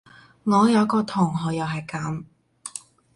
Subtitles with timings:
[0.45, 2.25] 我有個同學又係噉